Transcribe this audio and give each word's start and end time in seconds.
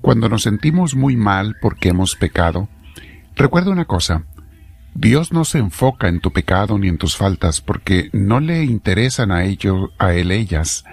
Cuando 0.00 0.28
nos 0.28 0.42
sentimos 0.42 0.94
muy 0.94 1.16
mal 1.16 1.56
porque 1.60 1.90
hemos 1.90 2.16
pecado, 2.16 2.68
recuerda 3.34 3.70
una 3.70 3.84
cosa, 3.84 4.24
Dios 4.94 5.32
no 5.32 5.44
se 5.44 5.58
enfoca 5.58 6.08
en 6.08 6.20
tu 6.20 6.32
pecado 6.32 6.78
ni 6.78 6.88
en 6.88 6.98
tus 6.98 7.16
faltas 7.16 7.60
porque 7.60 8.10
no 8.12 8.40
le 8.40 8.64
interesan 8.64 9.30
a 9.30 9.44
ello, 9.44 9.92
a 9.98 10.14
él 10.14 10.30
ellas, 10.30 10.84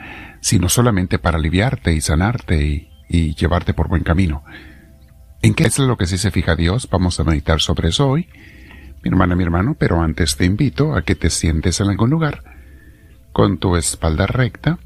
sino 0.41 0.69
solamente 0.69 1.19
para 1.19 1.37
aliviarte 1.37 1.93
y 1.93 2.01
sanarte 2.01 2.65
y, 2.65 2.89
y 3.09 3.35
llevarte 3.35 3.73
por 3.73 3.87
buen 3.87 4.03
camino. 4.03 4.43
¿En 5.41 5.53
qué 5.53 5.65
es 5.65 5.77
lo 5.79 5.97
que 5.97 6.07
sí 6.07 6.17
se 6.17 6.31
fija 6.31 6.55
Dios? 6.55 6.89
Vamos 6.89 7.19
a 7.19 7.23
meditar 7.23 7.61
sobre 7.61 7.89
eso 7.89 8.09
hoy, 8.09 8.27
mi 9.03 9.09
hermana, 9.09 9.35
mi 9.35 9.43
hermano, 9.43 9.75
pero 9.77 10.01
antes 10.01 10.35
te 10.37 10.45
invito 10.45 10.95
a 10.95 11.03
que 11.03 11.13
te 11.13 11.29
sientes 11.29 11.79
en 11.79 11.89
algún 11.89 12.09
lugar, 12.09 12.43
con 13.31 13.59
tu 13.59 13.75
espalda 13.75 14.25
recta, 14.25 14.79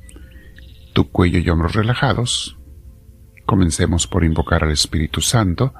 tu 0.93 1.09
cuello 1.09 1.39
y 1.39 1.49
hombros 1.49 1.75
relajados. 1.75 2.58
Comencemos 3.49 4.05
por 4.05 4.23
invocar 4.23 4.63
al 4.63 4.69
Espíritu 4.69 5.21
Santo. 5.21 5.73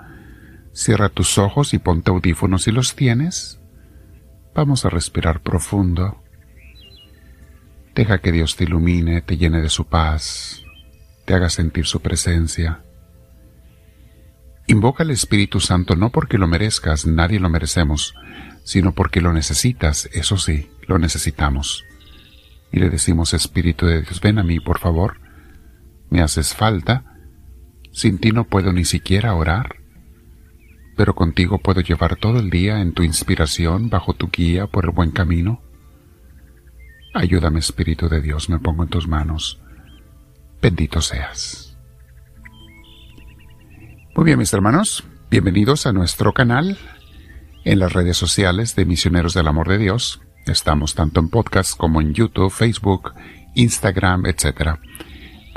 Cierra 0.74 1.10
tus 1.10 1.38
ojos 1.38 1.76
y 1.76 1.78
ponte 1.78 2.10
audífonos 2.10 2.64
si 2.64 2.72
los 2.72 2.96
tienes. 2.96 3.60
Vamos 4.56 4.86
a 4.86 4.90
respirar 4.90 5.44
profundo. 5.44 6.24
Deja 7.94 8.18
que 8.22 8.32
Dios 8.32 8.56
te 8.56 8.64
ilumine, 8.64 9.22
te 9.22 9.38
llene 9.38 9.62
de 9.62 9.70
su 9.70 9.86
paz, 9.86 10.64
te 11.26 11.36
haga 11.36 11.52
sentir 11.52 11.86
su 11.86 12.02
presencia. 12.02 12.82
Invoca 14.66 15.04
al 15.04 15.12
Espíritu 15.12 15.60
Santo 15.60 15.96
no 15.96 16.10
porque 16.10 16.40
lo 16.40 16.48
merezcas, 16.48 17.06
nadie 17.06 17.40
lo 17.40 17.52
merecemos, 17.52 18.16
sino 18.64 18.94
porque 18.94 19.22
lo 19.22 19.32
necesitas, 19.32 20.10
eso 20.12 20.38
sí, 20.40 20.72
lo 20.88 20.98
necesitamos. 20.98 21.84
Y 22.72 22.80
le 22.80 22.90
decimos, 22.90 23.36
Espíritu 23.36 23.86
de 23.86 24.02
Dios, 24.02 24.22
ven 24.22 24.40
a 24.40 24.44
mí, 24.44 24.60
por 24.60 24.80
favor, 24.80 25.20
me 26.10 26.24
haces 26.24 26.56
falta, 26.56 27.09
sin 27.92 28.20
ti 28.20 28.32
no 28.32 28.46
puedo 28.46 28.72
ni 28.74 28.86
siquiera 28.86 29.34
orar, 29.36 29.78
pero 30.96 31.16
contigo 31.16 31.60
puedo 31.60 31.82
llevar 31.82 32.16
todo 32.18 32.40
el 32.40 32.50
día 32.50 32.82
en 32.82 32.94
tu 32.94 33.04
inspiración, 33.04 33.90
bajo 33.90 34.14
tu 34.14 34.30
guía, 34.30 34.68
por 34.68 34.86
el 34.86 34.92
buen 34.92 35.12
camino. 35.12 35.62
Ayúdame, 37.14 37.60
Espíritu 37.60 38.10
de 38.10 38.22
Dios, 38.22 38.50
me 38.50 38.60
pongo 38.60 38.84
en 38.84 38.90
tus 38.90 39.08
manos. 39.08 39.60
Bendito 40.62 41.02
seas. 41.02 41.78
Muy 44.16 44.26
bien, 44.26 44.40
mis 44.40 44.52
hermanos, 44.52 45.06
bienvenidos 45.30 45.86
a 45.86 45.94
nuestro 45.94 46.34
canal 46.34 46.78
en 47.64 47.80
las 47.80 47.94
redes 47.94 48.18
sociales 48.18 48.76
de 48.76 48.86
Misioneros 48.86 49.34
del 49.34 49.48
Amor 49.48 49.70
de 49.70 49.78
Dios. 49.78 50.22
Estamos 50.46 50.96
tanto 50.96 51.20
en 51.20 51.30
podcast 51.30 51.78
como 51.78 52.02
en 52.02 52.14
YouTube, 52.14 52.52
Facebook, 52.52 53.14
Instagram, 53.56 54.26
etc. 54.26 54.80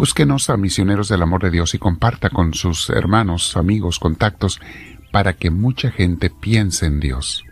Búsquenos 0.03 0.51
a 0.51 0.57
Misioneros 0.57 1.09
del 1.09 1.23
Amor 1.23 1.45
de 1.45 1.53
Dios 1.53 1.75
y 1.75 1.79
comparta 1.79 2.29
con 2.29 2.55
sus 2.55 2.91
hermanos, 2.91 3.57
amigos, 3.57 4.01
contactos, 4.01 4.61
para 5.13 5.35
que 5.35 5.53
mucha 5.53 5.93
gente 5.93 6.29
piense 6.29 6.87
en 6.87 6.99
Dios. 6.99 7.45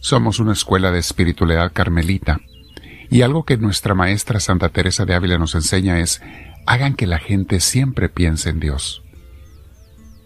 Somos 0.00 0.40
una 0.40 0.54
escuela 0.54 0.90
de 0.90 0.98
espiritualidad 0.98 1.72
carmelita, 1.72 2.40
y 3.10 3.22
algo 3.22 3.44
que 3.44 3.56
nuestra 3.56 3.94
maestra 3.94 4.40
Santa 4.40 4.70
Teresa 4.70 5.04
de 5.04 5.14
Ávila 5.14 5.38
nos 5.38 5.54
enseña 5.54 6.00
es, 6.00 6.20
hagan 6.66 6.94
que 6.96 7.06
la 7.06 7.20
gente 7.20 7.60
siempre 7.60 8.08
piense 8.08 8.50
en 8.50 8.58
Dios 8.58 9.04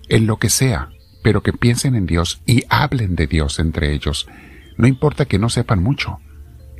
en 0.08 0.26
lo 0.26 0.38
que 0.38 0.48
sea, 0.48 0.88
pero 1.22 1.42
que 1.42 1.52
piensen 1.52 1.96
en 1.96 2.06
Dios 2.06 2.40
y 2.46 2.64
hablen 2.70 3.14
de 3.14 3.26
Dios 3.26 3.58
entre 3.58 3.92
ellos. 3.92 4.26
No 4.78 4.86
importa 4.86 5.26
que 5.26 5.38
no 5.38 5.50
sepan 5.50 5.82
mucho. 5.82 6.18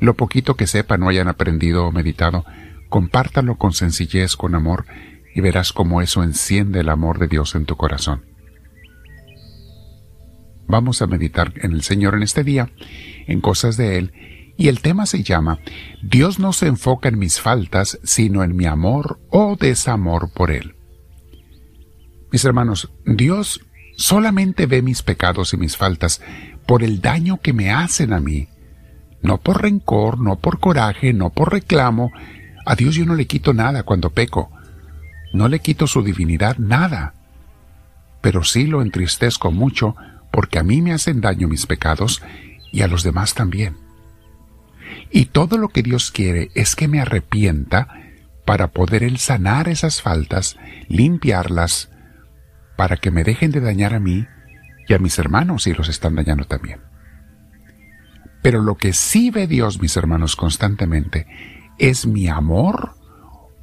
Lo 0.01 0.15
poquito 0.15 0.55
que 0.55 0.67
sepan 0.67 1.03
o 1.03 1.11
hayan 1.11 1.29
aprendido 1.29 1.85
o 1.87 1.93
meditado, 1.93 2.47
compártalo 2.93 3.57
con 3.57 3.73
sencillez, 3.73 4.37
con 4.37 4.55
amor, 4.55 4.85
y 5.35 5.41
verás 5.41 5.73
cómo 5.73 6.03
eso 6.03 6.23
enciende 6.23 6.81
el 6.81 6.91
amor 6.91 7.19
de 7.19 7.27
Dios 7.27 7.55
en 7.55 7.65
tu 7.65 7.75
corazón. 7.75 8.27
Vamos 10.69 11.01
a 11.01 11.07
meditar 11.07 11.55
en 11.57 11.73
el 11.73 11.83
Señor 11.83 12.15
en 12.15 12.23
este 12.23 12.45
día, 12.45 12.71
en 13.27 13.41
cosas 13.41 13.79
de 13.79 13.97
Él, 13.97 14.13
y 14.59 14.69
el 14.69 14.83
tema 14.83 15.07
se 15.07 15.23
llama 15.23 15.59
Dios 16.03 16.39
no 16.39 16.53
se 16.53 16.67
enfoca 16.67 17.09
en 17.09 17.19
mis 17.19 17.41
faltas, 17.41 17.99
sino 18.03 18.45
en 18.45 18.55
mi 18.55 18.67
amor 18.67 19.21
o 19.31 19.57
desamor 19.57 20.31
por 20.31 20.51
Él. 20.51 20.75
Mis 22.31 22.45
hermanos, 22.45 22.93
Dios 23.07 23.63
solamente 23.97 24.67
ve 24.67 24.83
mis 24.83 25.03
pecados 25.03 25.55
y 25.55 25.57
mis 25.57 25.79
faltas 25.79 26.21
por 26.67 26.83
el 26.83 27.01
daño 27.01 27.41
que 27.41 27.55
me 27.55 27.71
hacen 27.71 28.13
a 28.13 28.21
mí. 28.21 28.49
No 29.23 29.39
por 29.39 29.63
rencor, 29.63 30.21
no 30.21 30.37
por 30.37 30.61
coraje, 30.61 31.15
no 31.15 31.31
por 31.31 31.53
reclamo. 31.53 32.13
A 32.65 32.75
Dios 32.77 32.95
yo 32.95 33.05
no 33.05 33.15
le 33.15 33.27
quito 33.27 33.53
nada 33.53 33.83
cuando 33.83 34.11
peco. 34.11 34.51
No 35.33 35.49
le 35.49 35.61
quito 35.61 35.87
su 35.87 36.03
divinidad, 36.03 36.59
nada. 36.59 37.15
Pero 38.21 38.45
sí 38.45 38.67
lo 38.67 38.83
entristezco 38.83 39.51
mucho 39.51 39.97
porque 40.31 40.59
a 40.59 40.63
mí 40.63 40.81
me 40.81 40.93
hacen 40.93 41.21
daño 41.21 41.49
mis 41.49 41.67
pecados 41.67 42.23
y 42.71 42.83
a 42.83 42.89
los 42.89 43.03
demás 43.03 43.35
también. 43.35 43.77
Y 45.11 45.27
todo 45.27 45.59
lo 45.59 45.69
que 45.69 45.83
Dios 45.83 46.11
quiere 46.11 46.51
es 46.55 46.75
que 46.75 46.89
me 46.89 47.01
arrepienta 47.01 47.89
para 48.45 48.69
poder 48.69 49.03
Él 49.03 49.19
sanar 49.19 49.69
esas 49.69 50.03
faltas, 50.03 50.57
limpiarlas, 50.89 51.91
para 52.77 52.97
que 52.97 53.11
me 53.11 53.25
dejen 53.25 53.53
de 53.53 53.61
dañar 53.61 53.95
a 53.95 54.01
mí 54.01 54.27
y 54.89 54.95
a 54.95 54.99
mis 54.99 55.19
hermanos 55.19 55.65
si 55.65 55.75
los 55.75 55.89
están 55.89 56.15
dañando 56.15 56.45
también. 56.45 56.81
Pero 58.43 58.61
lo 58.61 58.77
que 58.77 58.93
sí 58.93 59.31
ve 59.31 59.47
Dios, 59.47 59.81
mis 59.81 59.97
hermanos, 59.97 60.35
constantemente, 60.35 61.27
es 61.83 62.07
mi 62.07 62.29
amor 62.29 62.95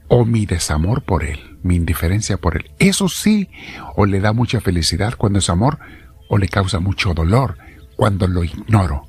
o 0.10 0.26
mi 0.26 0.46
desamor 0.46 1.04
por 1.04 1.24
Él, 1.24 1.58
mi 1.64 1.78
indiferencia 1.78 2.36
por 2.36 2.58
Él. 2.58 2.70
Eso 2.78 3.08
sí, 3.08 3.50
o 3.96 4.06
le 4.06 4.20
da 4.20 4.34
mucha 4.34 4.60
felicidad 4.60 5.14
cuando 5.18 5.40
es 5.40 5.50
amor, 5.50 5.80
o 6.28 6.38
le 6.38 6.50
causa 6.50 6.82
mucho 6.82 7.14
dolor 7.14 7.58
cuando 7.96 8.28
lo 8.28 8.44
ignoro, 8.44 9.08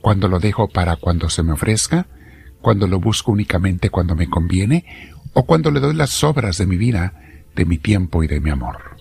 cuando 0.00 0.28
lo 0.28 0.38
dejo 0.38 0.68
para 0.68 0.94
cuando 0.94 1.28
se 1.28 1.42
me 1.42 1.54
ofrezca, 1.54 2.06
cuando 2.60 2.86
lo 2.86 3.00
busco 3.00 3.32
únicamente 3.32 3.90
cuando 3.90 4.14
me 4.14 4.30
conviene, 4.30 4.84
o 5.32 5.44
cuando 5.44 5.72
le 5.72 5.80
doy 5.80 5.94
las 5.94 6.10
sobras 6.10 6.56
de 6.56 6.66
mi 6.66 6.76
vida, 6.76 7.14
de 7.56 7.64
mi 7.64 7.78
tiempo 7.78 8.22
y 8.22 8.28
de 8.28 8.38
mi 8.38 8.50
amor. 8.50 8.96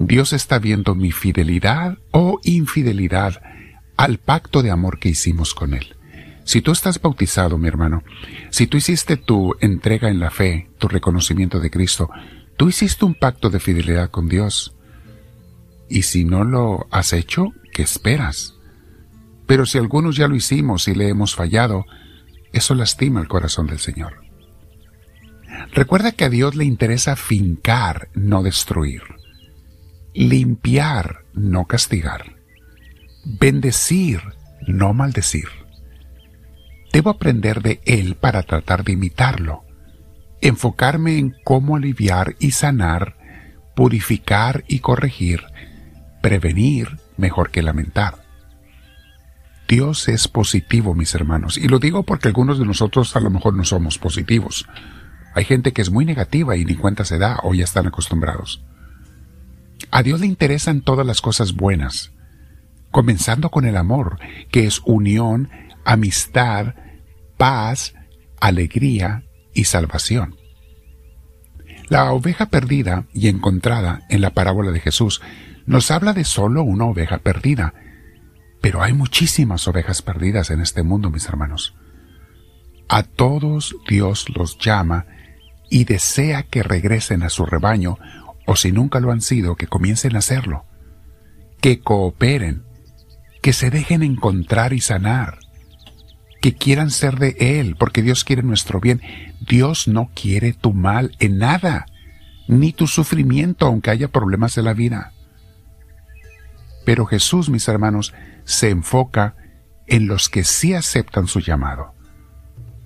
Dios 0.00 0.32
está 0.32 0.58
viendo 0.58 0.96
mi 0.96 1.12
fidelidad 1.12 1.98
o 2.10 2.40
infidelidad 2.42 3.40
al 3.96 4.18
pacto 4.18 4.60
de 4.64 4.72
amor 4.72 4.98
que 4.98 5.10
hicimos 5.10 5.54
con 5.54 5.72
Él. 5.72 5.94
Si 6.44 6.60
tú 6.60 6.72
estás 6.72 7.00
bautizado, 7.00 7.58
mi 7.58 7.68
hermano, 7.68 8.02
si 8.50 8.66
tú 8.66 8.76
hiciste 8.76 9.16
tu 9.16 9.56
entrega 9.60 10.08
en 10.08 10.20
la 10.20 10.30
fe, 10.30 10.70
tu 10.78 10.88
reconocimiento 10.88 11.60
de 11.60 11.70
Cristo, 11.70 12.10
tú 12.56 12.68
hiciste 12.68 13.04
un 13.04 13.14
pacto 13.14 13.50
de 13.50 13.60
fidelidad 13.60 14.10
con 14.10 14.28
Dios. 14.28 14.74
Y 15.88 16.02
si 16.02 16.24
no 16.24 16.44
lo 16.44 16.86
has 16.90 17.12
hecho, 17.12 17.52
¿qué 17.72 17.82
esperas? 17.82 18.54
Pero 19.46 19.66
si 19.66 19.78
algunos 19.78 20.16
ya 20.16 20.28
lo 20.28 20.36
hicimos 20.36 20.88
y 20.88 20.94
le 20.94 21.08
hemos 21.08 21.34
fallado, 21.34 21.86
eso 22.52 22.74
lastima 22.74 23.20
el 23.20 23.28
corazón 23.28 23.66
del 23.66 23.78
Señor. 23.78 24.22
Recuerda 25.72 26.12
que 26.12 26.24
a 26.24 26.30
Dios 26.30 26.54
le 26.54 26.64
interesa 26.64 27.16
fincar, 27.16 28.08
no 28.14 28.42
destruir 28.42 29.02
limpiar, 30.14 31.24
no 31.34 31.66
castigar, 31.66 32.36
bendecir, 33.24 34.20
no 34.66 34.94
maldecir. 34.94 35.48
Debo 36.94 37.10
aprender 37.10 37.60
de 37.60 37.80
Él 37.86 38.14
para 38.14 38.44
tratar 38.44 38.84
de 38.84 38.92
imitarlo, 38.92 39.64
enfocarme 40.40 41.18
en 41.18 41.34
cómo 41.42 41.74
aliviar 41.74 42.36
y 42.38 42.52
sanar, 42.52 43.16
purificar 43.74 44.62
y 44.68 44.78
corregir, 44.78 45.42
prevenir 46.22 47.00
mejor 47.16 47.50
que 47.50 47.62
lamentar. 47.62 48.22
Dios 49.66 50.06
es 50.06 50.28
positivo, 50.28 50.94
mis 50.94 51.16
hermanos, 51.16 51.58
y 51.58 51.66
lo 51.66 51.80
digo 51.80 52.04
porque 52.04 52.28
algunos 52.28 52.60
de 52.60 52.64
nosotros 52.64 53.16
a 53.16 53.20
lo 53.20 53.28
mejor 53.28 53.54
no 53.54 53.64
somos 53.64 53.98
positivos. 53.98 54.64
Hay 55.34 55.44
gente 55.44 55.72
que 55.72 55.82
es 55.82 55.90
muy 55.90 56.04
negativa 56.04 56.56
y 56.56 56.64
ni 56.64 56.76
cuenta 56.76 57.04
se 57.04 57.18
da 57.18 57.40
o 57.42 57.54
ya 57.54 57.64
están 57.64 57.88
acostumbrados. 57.88 58.62
A 59.90 60.04
Dios 60.04 60.20
le 60.20 60.26
interesan 60.26 60.80
todas 60.80 61.04
las 61.04 61.20
cosas 61.20 61.54
buenas, 61.54 62.12
comenzando 62.92 63.50
con 63.50 63.64
el 63.64 63.76
amor, 63.76 64.20
que 64.52 64.64
es 64.64 64.80
unión, 64.84 65.50
amistad, 65.84 66.74
paz, 67.36 67.94
alegría 68.40 69.24
y 69.52 69.64
salvación. 69.64 70.36
La 71.88 72.12
oveja 72.12 72.46
perdida 72.46 73.06
y 73.12 73.28
encontrada 73.28 74.02
en 74.08 74.20
la 74.20 74.30
parábola 74.30 74.70
de 74.70 74.80
Jesús 74.80 75.20
nos 75.66 75.90
habla 75.90 76.12
de 76.12 76.24
solo 76.24 76.62
una 76.62 76.86
oveja 76.86 77.18
perdida, 77.18 77.74
pero 78.60 78.82
hay 78.82 78.92
muchísimas 78.92 79.68
ovejas 79.68 80.02
perdidas 80.02 80.50
en 80.50 80.60
este 80.60 80.82
mundo, 80.82 81.10
mis 81.10 81.28
hermanos. 81.28 81.74
A 82.88 83.02
todos 83.02 83.76
Dios 83.88 84.26
los 84.34 84.58
llama 84.58 85.06
y 85.70 85.84
desea 85.84 86.44
que 86.44 86.62
regresen 86.62 87.22
a 87.22 87.28
su 87.28 87.44
rebaño 87.46 87.98
o 88.46 88.56
si 88.56 88.72
nunca 88.72 89.00
lo 89.00 89.10
han 89.10 89.20
sido, 89.20 89.56
que 89.56 89.66
comiencen 89.66 90.16
a 90.16 90.18
hacerlo, 90.18 90.66
que 91.60 91.80
cooperen, 91.80 92.64
que 93.42 93.52
se 93.52 93.70
dejen 93.70 94.02
encontrar 94.02 94.72
y 94.72 94.80
sanar, 94.80 95.38
que 96.44 96.54
quieran 96.54 96.90
ser 96.90 97.18
de 97.18 97.36
Él, 97.38 97.74
porque 97.74 98.02
Dios 98.02 98.22
quiere 98.22 98.42
nuestro 98.42 98.78
bien. 98.78 99.00
Dios 99.40 99.88
no 99.88 100.10
quiere 100.14 100.52
tu 100.52 100.74
mal 100.74 101.16
en 101.18 101.38
nada, 101.38 101.86
ni 102.48 102.74
tu 102.74 102.86
sufrimiento, 102.86 103.64
aunque 103.64 103.88
haya 103.88 104.08
problemas 104.08 104.54
de 104.54 104.62
la 104.62 104.74
vida. 104.74 105.14
Pero 106.84 107.06
Jesús, 107.06 107.48
mis 107.48 107.66
hermanos, 107.66 108.12
se 108.44 108.68
enfoca 108.68 109.36
en 109.86 110.06
los 110.06 110.28
que 110.28 110.44
sí 110.44 110.74
aceptan 110.74 111.28
su 111.28 111.40
llamado, 111.40 111.94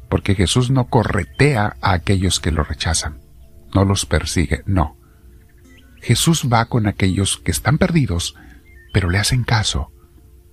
porque 0.08 0.36
Jesús 0.36 0.70
no 0.70 0.86
corretea 0.86 1.74
a 1.80 1.94
aquellos 1.94 2.38
que 2.38 2.52
lo 2.52 2.62
rechazan, 2.62 3.18
no 3.74 3.84
los 3.84 4.06
persigue, 4.06 4.62
no. 4.66 4.96
Jesús 6.00 6.48
va 6.48 6.66
con 6.66 6.86
aquellos 6.86 7.38
que 7.38 7.50
están 7.50 7.76
perdidos, 7.76 8.36
pero 8.92 9.10
le 9.10 9.18
hacen 9.18 9.42
caso, 9.42 9.90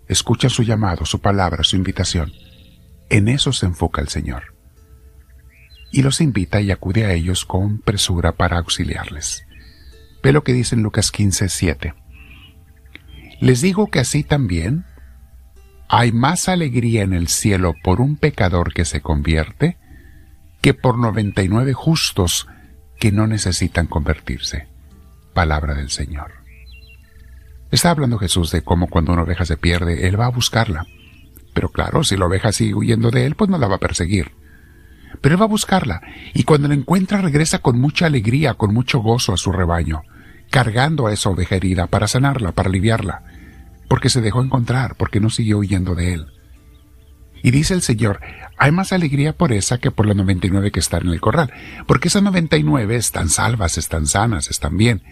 escuchan 0.07 0.49
su 0.49 0.63
llamado, 0.63 1.05
su 1.05 1.21
palabra, 1.21 1.63
su 1.63 1.75
invitación. 1.75 2.31
En 3.15 3.29
eso 3.29 3.53
se 3.53 3.65
enfoca 3.65 4.01
el 4.01 4.09
Señor. 4.09 4.53
Y 5.89 6.01
los 6.01 6.19
invita 6.19 6.59
y 6.59 6.71
acude 6.71 7.05
a 7.05 7.13
ellos 7.13 7.45
con 7.45 7.79
presura 7.79 8.33
para 8.33 8.57
auxiliarles. 8.57 9.47
Ve 10.21 10.33
lo 10.33 10.43
que 10.43 10.51
dice 10.51 10.75
en 10.75 10.83
Lucas 10.83 11.11
15, 11.11 11.47
7. 11.47 11.93
Les 13.39 13.61
digo 13.61 13.87
que 13.87 13.99
así 14.01 14.25
también 14.25 14.83
hay 15.87 16.11
más 16.11 16.49
alegría 16.49 17.03
en 17.03 17.13
el 17.13 17.29
cielo 17.29 17.73
por 17.85 18.01
un 18.01 18.17
pecador 18.17 18.73
que 18.73 18.83
se 18.83 18.99
convierte 18.99 19.77
que 20.59 20.73
por 20.73 20.97
99 20.97 21.71
justos 21.71 22.49
que 22.99 23.13
no 23.13 23.27
necesitan 23.27 23.87
convertirse. 23.87 24.67
Palabra 25.33 25.73
del 25.73 25.89
Señor. 25.89 26.33
Está 27.71 27.91
hablando 27.91 28.17
Jesús 28.17 28.51
de 28.51 28.61
cómo 28.61 28.87
cuando 28.87 29.13
una 29.13 29.23
oveja 29.23 29.45
se 29.45 29.55
pierde, 29.55 30.05
Él 30.05 30.19
va 30.19 30.25
a 30.25 30.31
buscarla. 30.31 30.85
Pero 31.55 31.69
claro, 31.69 32.03
si 32.03 32.17
la 32.17 32.25
oveja 32.25 32.51
sigue 32.51 32.75
huyendo 32.75 33.09
de 33.09 33.25
Él, 33.25 33.35
pues 33.35 33.49
no 33.49 33.57
la 33.57 33.67
va 33.67 33.77
a 33.77 33.79
perseguir. 33.79 34.33
Pero 35.21 35.35
Él 35.35 35.41
va 35.41 35.45
a 35.45 35.47
buscarla, 35.47 36.01
y 36.33 36.43
cuando 36.43 36.67
la 36.67 36.73
encuentra 36.73 37.21
regresa 37.21 37.59
con 37.59 37.79
mucha 37.79 38.05
alegría, 38.05 38.55
con 38.55 38.73
mucho 38.73 38.99
gozo 38.99 39.33
a 39.33 39.37
su 39.37 39.53
rebaño, 39.53 40.03
cargando 40.51 41.07
a 41.07 41.13
esa 41.13 41.29
oveja 41.29 41.55
herida 41.55 41.87
para 41.87 42.07
sanarla, 42.07 42.51
para 42.51 42.67
aliviarla, 42.67 43.23
porque 43.87 44.09
se 44.09 44.19
dejó 44.19 44.43
encontrar, 44.43 44.95
porque 44.97 45.21
no 45.21 45.29
siguió 45.29 45.59
huyendo 45.59 45.95
de 45.95 46.13
Él. 46.13 46.27
Y 47.41 47.51
dice 47.51 47.73
el 47.73 47.81
Señor, 47.81 48.19
hay 48.57 48.73
más 48.73 48.91
alegría 48.91 49.31
por 49.31 49.53
esa 49.53 49.77
que 49.77 49.91
por 49.91 50.07
las 50.07 50.17
99 50.17 50.71
que 50.71 50.81
están 50.81 51.03
en 51.03 51.13
el 51.13 51.21
corral, 51.21 51.53
porque 51.87 52.09
esas 52.09 52.21
99 52.21 52.97
están 52.97 53.29
salvas, 53.29 53.77
están 53.77 54.07
sanas, 54.07 54.49
están 54.49 54.75
bien, 54.75 55.03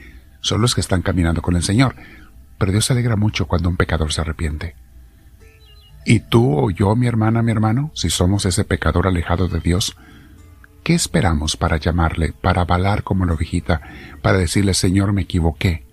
son 0.42 0.60
los 0.60 0.76
que 0.76 0.82
están 0.82 1.04
caminando 1.04 1.42
con 1.42 1.56
el 1.56 1.64
Señor. 1.64 1.96
Pero 2.58 2.74
Dios 2.74 2.86
se 2.86 2.94
alegra 2.94 3.16
mucho 3.16 3.48
cuando 3.48 3.70
un 3.70 3.78
pecador 3.78 4.12
se 4.12 4.22
arrepiente. 4.22 4.76
Y 6.06 6.20
tú 6.20 6.58
o 6.60 6.70
yo, 6.70 6.96
mi 6.96 7.08
hermana, 7.08 7.42
mi 7.42 7.52
hermano, 7.52 7.92
si 7.94 8.10
somos 8.10 8.46
ese 8.46 8.66
pecador 8.66 9.08
alejado 9.08 9.48
de 9.48 9.60
Dios, 9.60 9.96
¿qué 10.84 10.94
esperamos 10.94 11.56
para 11.56 11.78
llamarle, 11.78 12.34
para 12.34 12.62
avalar 12.64 13.04
como 13.04 13.26
la 13.26 13.34
ovejita, 13.34 13.82
para 14.22 14.38
decirle, 14.38 14.74
Señor, 14.74 15.14
me 15.14 15.22
equivoqué, 15.22 15.86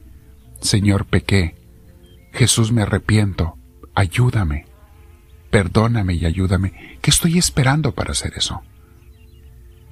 Señor, 0.61 1.07
pequé, 1.07 1.57
Jesús, 2.33 2.73
me 2.73 2.83
arrepiento, 2.83 3.57
ayúdame, 3.95 4.67
perdóname 5.51 6.15
y 6.15 6.27
ayúdame? 6.27 6.99
¿Qué 7.01 7.11
estoy 7.11 7.39
esperando 7.39 7.93
para 7.93 8.12
hacer 8.12 8.35
eso? 8.37 8.62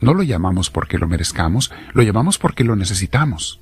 No 0.01 0.15
lo 0.15 0.23
llamamos 0.23 0.71
porque 0.71 0.99
lo 0.99 1.09
merezcamos, 1.09 1.73
lo 1.93 2.03
llamamos 2.03 2.39
porque 2.39 2.65
lo 2.65 2.77
necesitamos. 2.77 3.61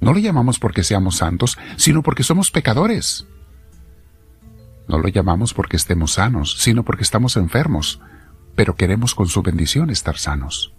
No 0.00 0.12
lo 0.12 0.18
llamamos 0.18 0.58
porque 0.58 0.82
seamos 0.82 1.16
santos, 1.16 1.58
sino 1.76 2.02
porque 2.02 2.22
somos 2.22 2.50
pecadores. 2.50 3.26
No 4.90 4.98
lo 4.98 5.06
llamamos 5.06 5.54
porque 5.54 5.76
estemos 5.76 6.14
sanos, 6.14 6.56
sino 6.58 6.84
porque 6.84 7.04
estamos 7.04 7.36
enfermos, 7.36 8.00
pero 8.56 8.74
queremos 8.74 9.14
con 9.14 9.28
su 9.28 9.40
bendición 9.40 9.88
estar 9.88 10.18
sanos. 10.18 10.74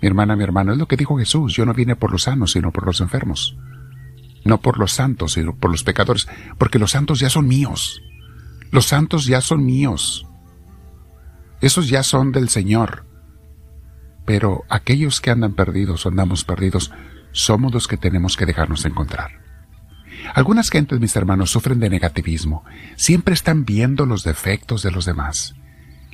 Mi 0.00 0.06
hermana, 0.06 0.36
mi 0.36 0.44
hermano, 0.44 0.70
es 0.70 0.78
lo 0.78 0.86
que 0.86 0.96
dijo 0.96 1.18
Jesús, 1.18 1.56
yo 1.56 1.66
no 1.66 1.74
vine 1.74 1.96
por 1.96 2.12
los 2.12 2.22
sanos, 2.22 2.52
sino 2.52 2.70
por 2.70 2.86
los 2.86 3.00
enfermos. 3.00 3.56
No 4.44 4.60
por 4.60 4.78
los 4.78 4.92
santos, 4.92 5.32
sino 5.32 5.56
por 5.56 5.72
los 5.72 5.82
pecadores, 5.82 6.28
porque 6.56 6.78
los 6.78 6.92
santos 6.92 7.18
ya 7.18 7.28
son 7.30 7.48
míos. 7.48 8.00
Los 8.70 8.86
santos 8.86 9.26
ya 9.26 9.40
son 9.40 9.66
míos. 9.66 10.28
Esos 11.60 11.88
ya 11.88 12.04
son 12.04 12.30
del 12.30 12.48
Señor. 12.48 13.06
Pero 14.24 14.62
aquellos 14.68 15.20
que 15.20 15.32
andan 15.32 15.54
perdidos 15.54 16.06
o 16.06 16.10
andamos 16.10 16.44
perdidos, 16.44 16.92
somos 17.32 17.74
los 17.74 17.88
que 17.88 17.96
tenemos 17.96 18.36
que 18.36 18.46
dejarnos 18.46 18.84
encontrar. 18.84 19.43
Algunas 20.32 20.70
gentes, 20.70 21.00
mis 21.00 21.14
hermanos, 21.16 21.50
sufren 21.50 21.80
de 21.80 21.90
negativismo. 21.90 22.64
Siempre 22.96 23.34
están 23.34 23.64
viendo 23.64 24.06
los 24.06 24.24
defectos 24.24 24.82
de 24.82 24.90
los 24.90 25.04
demás, 25.04 25.54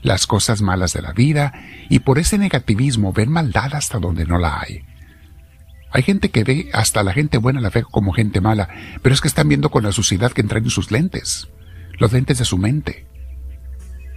las 0.02 0.26
cosas 0.26 0.62
malas 0.62 0.92
de 0.92 1.02
la 1.02 1.12
vida, 1.12 1.52
y 1.88 2.00
por 2.00 2.18
ese 2.18 2.38
negativismo 2.38 3.12
ven 3.12 3.30
maldad 3.30 3.74
hasta 3.74 3.98
donde 3.98 4.24
no 4.24 4.38
la 4.38 4.60
hay. 4.60 4.84
Hay 5.92 6.02
gente 6.02 6.30
que 6.30 6.44
ve 6.44 6.70
hasta 6.72 7.02
la 7.02 7.12
gente 7.12 7.38
buena 7.38 7.60
la 7.60 7.70
fe 7.70 7.82
como 7.82 8.12
gente 8.12 8.40
mala, 8.40 8.68
pero 9.02 9.14
es 9.14 9.20
que 9.20 9.28
están 9.28 9.48
viendo 9.48 9.70
con 9.70 9.82
la 9.82 9.92
suciedad 9.92 10.32
que 10.32 10.40
entra 10.40 10.58
en 10.58 10.70
sus 10.70 10.90
lentes, 10.90 11.48
los 11.98 12.12
lentes 12.12 12.38
de 12.38 12.44
su 12.44 12.58
mente. 12.58 13.06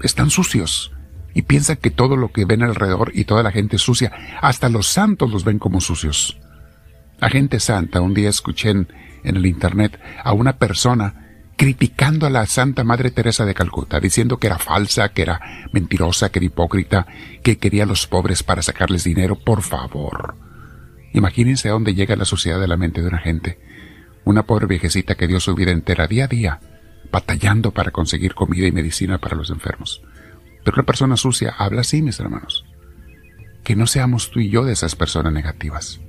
Están 0.01 0.29
sucios 0.29 0.91
y 1.33 1.43
piensan 1.43 1.77
que 1.77 1.89
todo 1.89 2.15
lo 2.15 2.31
que 2.31 2.45
ven 2.45 2.61
alrededor 2.61 3.11
y 3.15 3.25
toda 3.25 3.41
la 3.41 3.51
gente 3.51 3.79
sucia, 3.79 4.11
hasta 4.41 4.69
los 4.69 4.87
santos 4.87 5.31
los 5.31 5.43
ven 5.43 5.57
como 5.57 5.81
sucios. 5.81 6.37
La 7.19 7.29
gente 7.29 7.59
santa, 7.59 8.01
un 8.01 8.13
día 8.13 8.29
escuché 8.29 8.69
en, 8.69 8.87
en 9.23 9.37
el 9.37 9.45
Internet 9.45 9.99
a 10.23 10.33
una 10.33 10.57
persona 10.57 11.23
criticando 11.55 12.25
a 12.25 12.29
la 12.29 12.45
Santa 12.45 12.83
Madre 12.83 13.11
Teresa 13.11 13.45
de 13.45 13.53
Calcuta, 13.53 13.99
diciendo 13.99 14.37
que 14.37 14.47
era 14.47 14.57
falsa, 14.57 15.09
que 15.09 15.21
era 15.21 15.67
mentirosa, 15.71 16.29
que 16.29 16.39
era 16.39 16.47
hipócrita, 16.47 17.07
que 17.43 17.57
quería 17.57 17.83
a 17.83 17.87
los 17.87 18.07
pobres 18.07 18.43
para 18.43 18.61
sacarles 18.61 19.03
dinero. 19.03 19.37
Por 19.39 19.61
favor. 19.61 20.35
Imagínense 21.13 21.69
a 21.69 21.73
dónde 21.73 21.93
llega 21.93 22.15
la 22.15 22.25
sociedad 22.25 22.59
de 22.59 22.67
la 22.67 22.77
mente 22.77 23.01
de 23.01 23.07
una 23.07 23.19
gente. 23.19 23.59
Una 24.25 24.43
pobre 24.43 24.65
viejecita 24.65 25.15
que 25.15 25.27
dio 25.27 25.39
su 25.39 25.53
vida 25.53 25.71
entera 25.71 26.07
día 26.07 26.25
a 26.25 26.27
día, 26.27 26.59
batallando 27.11 27.71
para 27.71 27.91
conseguir 27.91 28.33
comida 28.33 28.65
y 28.65 28.71
medicina 28.71 29.19
para 29.19 29.35
los 29.35 29.49
enfermos. 29.49 30.01
Pero 30.63 30.75
una 30.75 30.85
persona 30.85 31.17
sucia 31.17 31.53
habla 31.57 31.81
así, 31.81 32.01
mis 32.01 32.19
hermanos. 32.19 32.65
Que 33.63 33.75
no 33.75 33.85
seamos 33.85 34.31
tú 34.31 34.39
y 34.39 34.49
yo 34.49 34.65
de 34.65 34.73
esas 34.73 34.95
personas 34.95 35.31
negativas. 35.33 35.99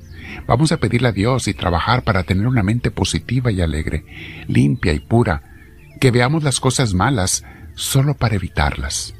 Vamos 0.46 0.72
a 0.72 0.78
pedirle 0.78 1.08
a 1.08 1.12
Dios 1.12 1.48
y 1.48 1.54
trabajar 1.54 2.02
para 2.02 2.24
tener 2.24 2.46
una 2.46 2.62
mente 2.62 2.90
positiva 2.90 3.50
y 3.50 3.60
alegre, 3.60 4.04
limpia 4.46 4.92
y 4.92 5.00
pura, 5.00 5.42
que 6.00 6.10
veamos 6.10 6.42
las 6.42 6.60
cosas 6.60 6.94
malas 6.94 7.44
solo 7.74 8.14
para 8.14 8.36
evitarlas 8.36 9.14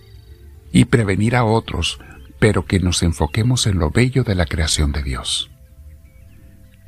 y 0.72 0.86
prevenir 0.86 1.36
a 1.36 1.44
otros, 1.44 2.00
pero 2.38 2.66
que 2.66 2.80
nos 2.80 3.02
enfoquemos 3.02 3.66
en 3.66 3.78
lo 3.78 3.90
bello 3.90 4.24
de 4.24 4.34
la 4.34 4.46
creación 4.46 4.92
de 4.92 5.02
Dios. 5.02 5.50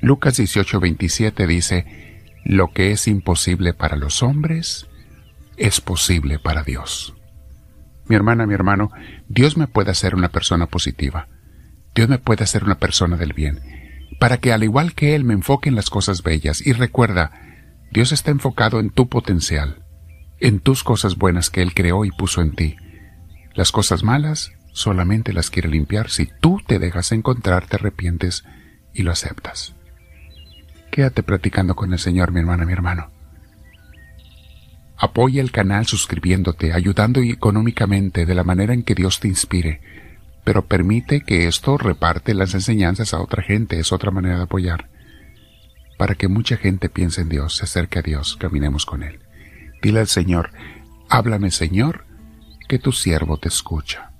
Lucas 0.00 0.38
18:27 0.38 1.46
dice, 1.46 2.32
lo 2.44 2.72
que 2.72 2.92
es 2.92 3.08
imposible 3.08 3.74
para 3.74 3.96
los 3.96 4.22
hombres 4.22 4.86
es 5.56 5.80
posible 5.80 6.38
para 6.38 6.62
Dios. 6.62 7.14
Mi 8.06 8.14
hermana, 8.14 8.46
mi 8.46 8.54
hermano, 8.54 8.92
Dios 9.28 9.56
me 9.56 9.66
puede 9.66 9.90
hacer 9.90 10.14
una 10.14 10.28
persona 10.28 10.66
positiva. 10.66 11.28
Dios 11.94 12.08
me 12.08 12.18
puede 12.18 12.44
hacer 12.44 12.62
una 12.62 12.78
persona 12.78 13.16
del 13.16 13.32
bien 13.32 13.60
para 14.18 14.38
que 14.38 14.52
al 14.52 14.64
igual 14.64 14.94
que 14.94 15.14
Él 15.14 15.24
me 15.24 15.34
enfoque 15.34 15.68
en 15.68 15.74
las 15.74 15.90
cosas 15.90 16.22
bellas. 16.22 16.66
Y 16.66 16.72
recuerda, 16.72 17.32
Dios 17.90 18.12
está 18.12 18.30
enfocado 18.30 18.80
en 18.80 18.90
tu 18.90 19.08
potencial, 19.08 19.84
en 20.40 20.60
tus 20.60 20.82
cosas 20.82 21.16
buenas 21.16 21.50
que 21.50 21.62
Él 21.62 21.74
creó 21.74 22.04
y 22.04 22.10
puso 22.10 22.40
en 22.42 22.54
ti. 22.54 22.76
Las 23.54 23.72
cosas 23.72 24.02
malas 24.02 24.52
solamente 24.72 25.32
las 25.32 25.50
quiere 25.50 25.68
limpiar 25.68 26.10
si 26.10 26.28
tú 26.40 26.60
te 26.66 26.78
dejas 26.78 27.12
encontrar, 27.12 27.66
te 27.66 27.76
arrepientes 27.76 28.44
y 28.92 29.02
lo 29.02 29.12
aceptas. 29.12 29.74
Quédate 30.90 31.22
practicando 31.22 31.74
con 31.74 31.92
el 31.92 31.98
Señor, 31.98 32.32
mi 32.32 32.40
hermana, 32.40 32.64
mi 32.64 32.72
hermano. 32.72 33.10
Apoya 34.98 35.42
el 35.42 35.50
canal 35.50 35.86
suscribiéndote, 35.86 36.72
ayudando 36.72 37.20
económicamente 37.20 38.24
de 38.24 38.34
la 38.34 38.44
manera 38.44 38.72
en 38.72 38.82
que 38.82 38.94
Dios 38.94 39.20
te 39.20 39.28
inspire 39.28 40.05
pero 40.46 40.64
permite 40.64 41.22
que 41.22 41.48
esto 41.48 41.76
reparte 41.76 42.32
las 42.32 42.54
enseñanzas 42.54 43.12
a 43.12 43.20
otra 43.20 43.42
gente, 43.42 43.80
es 43.80 43.90
otra 43.90 44.12
manera 44.12 44.36
de 44.36 44.44
apoyar, 44.44 44.88
para 45.98 46.14
que 46.14 46.28
mucha 46.28 46.56
gente 46.56 46.88
piense 46.88 47.22
en 47.22 47.28
Dios, 47.28 47.56
se 47.56 47.64
acerque 47.64 47.98
a 47.98 48.02
Dios, 48.02 48.36
caminemos 48.36 48.86
con 48.86 49.02
Él. 49.02 49.18
Dile 49.82 49.98
al 49.98 50.06
Señor, 50.06 50.52
háblame 51.08 51.50
Señor, 51.50 52.06
que 52.68 52.78
tu 52.78 52.92
siervo 52.92 53.38
te 53.38 53.48
escucha. 53.48 54.12